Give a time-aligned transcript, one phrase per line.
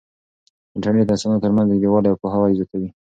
[0.75, 2.89] انټرنیټ د انسانانو ترمنځ نږدېوالی او پوهاوی زیاتوي.